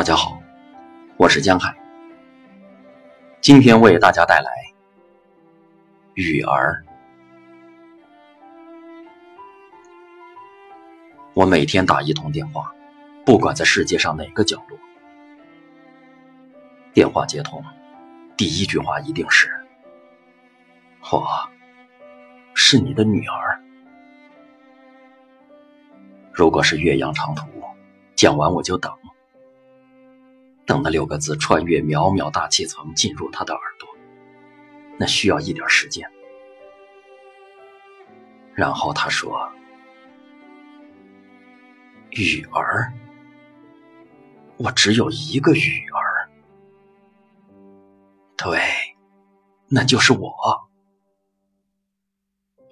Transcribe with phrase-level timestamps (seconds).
[0.00, 0.40] 大家好，
[1.18, 1.76] 我是江海，
[3.42, 4.50] 今天为大家带来
[6.14, 6.82] 雨儿。
[11.34, 12.72] 我每天打一通电话，
[13.26, 14.78] 不管在世界上哪个角落，
[16.94, 17.62] 电话接通，
[18.38, 19.50] 第一句话一定是
[21.12, 21.28] ：“我
[22.54, 23.62] 是你的女儿。”
[26.32, 27.44] 如果是岳阳长途，
[28.16, 28.90] 讲完我就等，
[30.70, 33.88] 等那六个字穿越渺渺大气层进入他的耳朵，
[35.00, 36.08] 那需要一点时间。
[38.54, 39.50] 然后他说
[42.14, 42.92] ：“雨儿，
[44.58, 46.30] 我只有一个雨儿，
[48.36, 48.60] 对，
[49.66, 50.30] 那就是我。”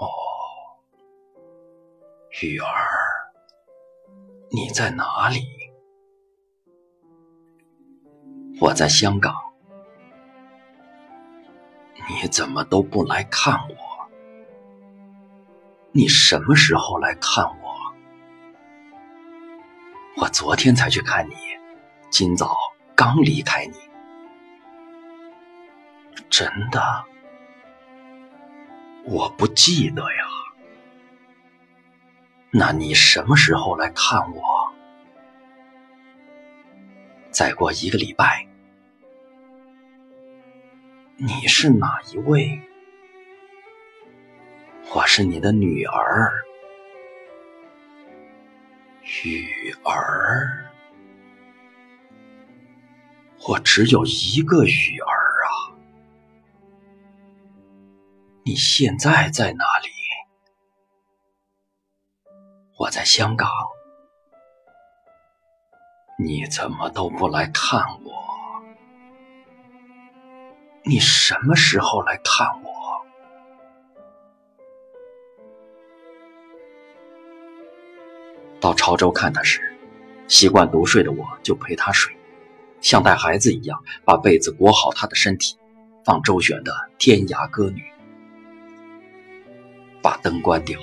[0.00, 0.08] 哦，
[2.40, 2.64] 雨儿。
[4.50, 5.46] 你在哪里？
[8.62, 9.34] 我在香港。
[12.08, 13.76] 你怎么都不来看我？
[15.90, 17.74] 你什么时候来看我？
[20.16, 21.34] 我昨天才去看你，
[22.08, 22.56] 今早
[22.94, 23.74] 刚离开你。
[26.30, 26.80] 真的？
[29.04, 30.24] 我不记得呀。
[32.52, 34.72] 那你什么时候来看我？
[37.32, 38.46] 再过一个礼拜。
[41.24, 42.60] 你是哪一位？
[44.92, 46.32] 我是你的女儿，
[49.04, 50.68] 雨儿。
[53.46, 55.78] 我只有一个雨儿啊！
[58.44, 59.90] 你现在在哪里？
[62.78, 63.48] 我在香港，
[66.18, 68.31] 你怎么都不来看我？
[70.84, 72.72] 你什么时候来看我？
[78.60, 79.76] 到潮州看他时，
[80.28, 82.12] 习惯独睡的我就陪他睡，
[82.80, 85.56] 像带孩子一样，把被子裹好他的身体，
[86.04, 87.80] 放周璇的《天涯歌女》，
[90.02, 90.78] 把灯关掉。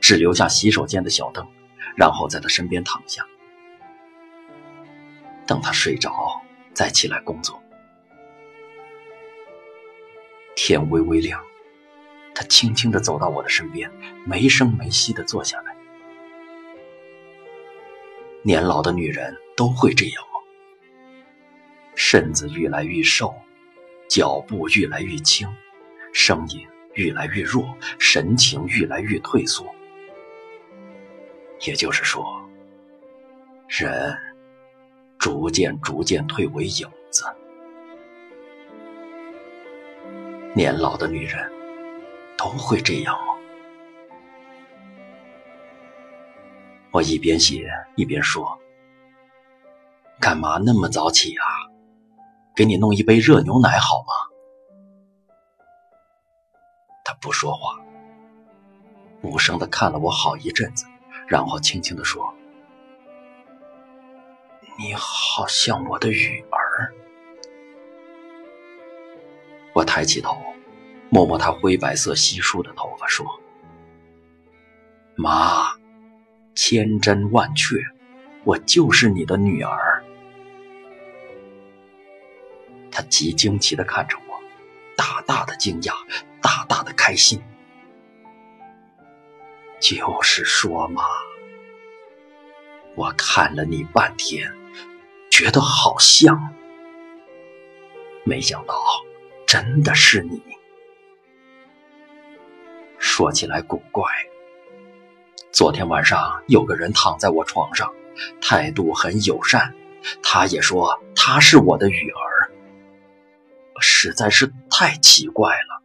[0.00, 1.48] 只留下洗手间的小灯，
[1.96, 3.26] 然后在他身边躺下，
[5.46, 6.12] 等他睡着
[6.74, 7.63] 再起来工作。
[10.66, 11.44] 天微微亮，
[12.34, 13.90] 他轻轻的走到我的身边，
[14.24, 15.76] 没声没息的坐下来。
[18.40, 20.40] 年老的女人都会这样吗？
[21.94, 23.34] 身子愈来愈瘦，
[24.08, 25.46] 脚步愈来愈轻，
[26.14, 29.66] 声音愈来愈弱，神情愈来愈退缩。
[31.66, 32.24] 也就是说，
[33.68, 34.16] 人
[35.18, 37.26] 逐渐逐渐退为影子。
[40.54, 41.50] 年老的女人
[42.38, 43.34] 都会这样吗？
[46.92, 48.56] 我一边写一边说
[50.20, 51.44] ：“干嘛那么早起啊？
[52.54, 54.12] 给你弄一杯热牛奶好吗？”
[57.04, 57.76] 他不说话，
[59.22, 60.86] 无声的看了我好一阵子。
[61.26, 62.32] 然后轻轻的说
[64.78, 66.63] ：“你好像我的雨儿。”
[69.74, 70.36] 我抬起头，
[71.10, 73.26] 摸摸她灰白色稀疏的头发，说
[75.16, 75.74] ：“妈，
[76.54, 77.76] 千真万确，
[78.44, 80.02] 我就是你的女儿。”
[82.90, 84.40] 她极惊奇的看着我，
[84.96, 85.92] 大大的惊讶，
[86.40, 87.42] 大大的开心。
[89.80, 91.02] 就是说嘛，
[92.94, 94.50] 我看了你半天，
[95.30, 96.54] 觉得好像，
[98.24, 98.74] 没想到
[99.54, 100.42] 真的是你。
[102.98, 104.04] 说起来古怪，
[105.52, 107.88] 昨天晚上有个人躺在我床上，
[108.40, 109.72] 态度很友善，
[110.24, 112.50] 他也说他是我的雨儿，
[113.80, 115.82] 实在是太奇怪了。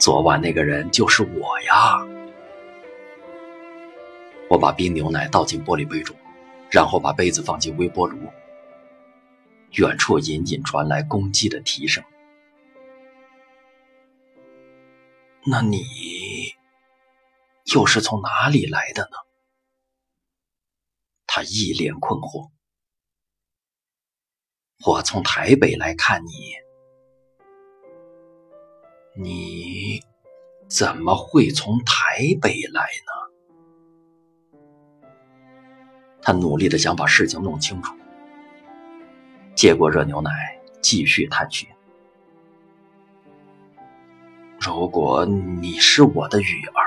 [0.00, 2.04] 昨晚那个人就是我呀！
[4.48, 6.16] 我把冰牛奶倒进玻璃杯中，
[6.68, 8.18] 然后把杯子放进微波炉。
[9.76, 12.02] 远处隐隐传来公鸡的啼声。
[15.44, 15.84] 那你
[17.74, 19.16] 又是从哪里来的呢？
[21.26, 22.50] 他一脸困惑。
[24.86, 26.30] 我从台北来看你。
[29.18, 30.02] 你
[30.68, 32.88] 怎么会从台北来
[34.52, 34.58] 呢？
[36.22, 37.94] 他努力的想把事情弄清楚。
[39.56, 40.30] 接过热牛奶，
[40.82, 41.66] 继续探寻。
[44.60, 46.82] 如果你是我的女儿，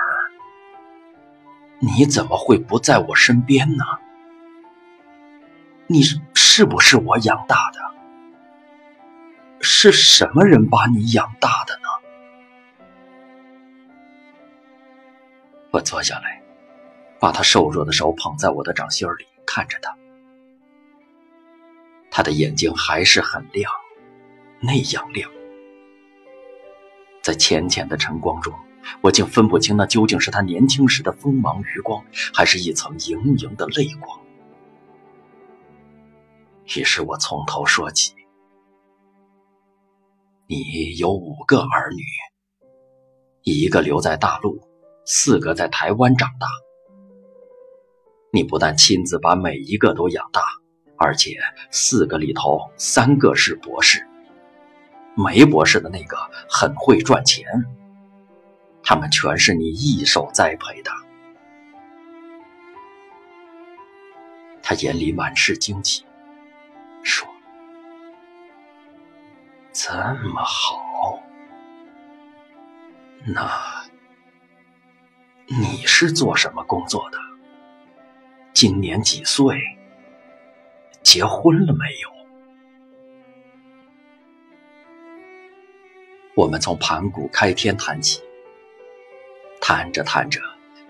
[1.79, 3.83] 你怎么会不在我身边呢？
[5.87, 6.03] 你
[6.35, 7.79] 是不是我养大的？
[9.61, 11.89] 是什么人把你养大的呢？
[15.71, 16.39] 我坐下来，
[17.19, 19.98] 把他瘦弱的手捧在我的掌心里，看着他。
[22.19, 23.71] 他的眼睛还是很亮，
[24.59, 25.31] 那样亮。
[27.23, 28.53] 在浅浅的晨光中，
[28.99, 34.19] 我竟分不清那究竟是他年轻时的锋芒余光，还是一层盈盈的泪光。
[36.65, 38.13] 于是我从头说起
[40.45, 42.03] ：“你有五个儿女，
[43.43, 44.59] 一个留在大陆，
[45.05, 46.47] 四个在台湾长大。
[48.33, 50.41] 你不但亲自把每一个都养大，
[50.99, 51.39] 而且
[51.71, 54.05] 四个里头三个是博士。”
[55.17, 56.15] 没博士的那个
[56.49, 57.45] 很会赚钱，
[58.83, 60.91] 他们全是你一手栽培的。
[64.61, 66.05] 他眼里满是惊奇，
[67.03, 67.27] 说
[69.73, 71.21] ：“这么好，
[73.25, 73.49] 那
[75.47, 77.17] 你是做什么工作的？
[78.53, 79.59] 今年几岁？
[81.03, 82.09] 结婚了没有？”
[86.35, 88.21] 我们从盘古开天谈起，
[89.59, 90.39] 谈着谈着，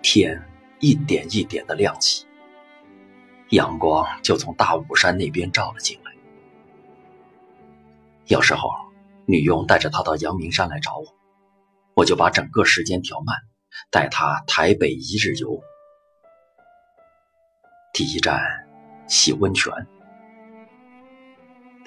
[0.03, 0.39] 天
[0.79, 2.27] 一点一点的亮起，
[3.49, 6.13] 阳光就从大武山那边照了进来。
[8.27, 8.69] 有时候，
[9.25, 11.05] 女佣带着他到阳明山来找我，
[11.95, 13.35] 我就把整个时间调慢，
[13.89, 15.59] 带他台北一日游。
[17.91, 18.39] 第一站，
[19.07, 19.73] 洗温泉，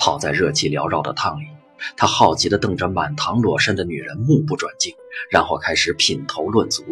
[0.02, 1.46] 泡在热气缭绕的汤里。
[1.96, 4.92] 他好奇地瞪着满堂裸身的女人，目不转睛，
[5.30, 6.84] 然后开始品头论足。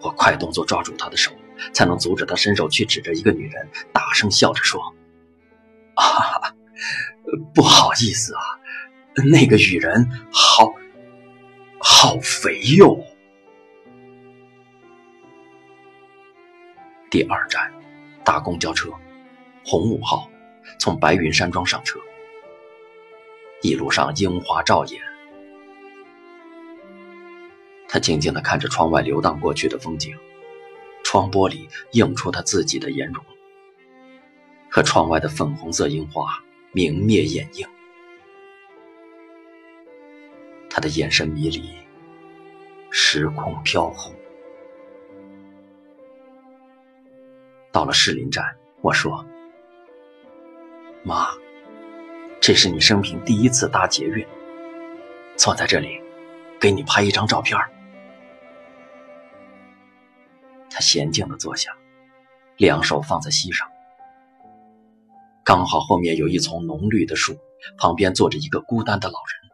[0.00, 1.30] 我快动作抓住他的手，
[1.72, 4.80] 才能阻止他伸手去指着一个女人，大声笑着说
[5.94, 6.52] ：“啊，
[7.54, 8.42] 不好意思啊，
[9.30, 10.74] 那个女人好，
[11.78, 12.98] 好肥哟。”
[17.08, 17.72] 第二站，
[18.24, 18.90] 搭公交车，
[19.64, 20.28] 红五号，
[20.78, 21.98] 从白云山庄上车。
[23.62, 25.00] 一路上樱花照眼，
[27.88, 30.14] 他静静地看着窗外流荡过去的风景，
[31.02, 33.24] 窗玻璃映出他自己的颜容，
[34.70, 36.28] 和窗外的粉红色樱花
[36.72, 37.66] 明灭掩映。
[40.68, 41.70] 他的眼神迷离，
[42.90, 44.14] 时空飘忽。
[47.72, 48.44] 到了士林站，
[48.82, 49.24] 我说
[51.06, 51.28] ：“妈。”
[52.38, 54.24] 这是你生平第一次搭捷运，
[55.36, 56.00] 坐在这里，
[56.60, 57.58] 给你拍一张照片。
[60.70, 61.74] 他娴静的坐下，
[62.58, 63.66] 两手放在膝上，
[65.42, 67.36] 刚好后面有一丛浓绿的树，
[67.78, 69.50] 旁边坐着一个孤单的老人。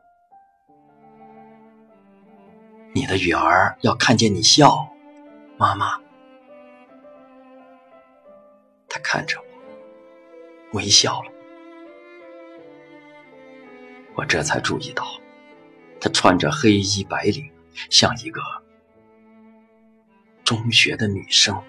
[2.93, 4.87] 你的女儿要看见你笑，
[5.57, 5.99] 妈妈。
[8.89, 11.33] 他看着我，微笑了。
[14.15, 15.05] 我这才注意到，
[16.01, 17.51] 她穿着黑衣白领，
[17.91, 18.41] 像一个
[20.45, 21.63] 中学的女生。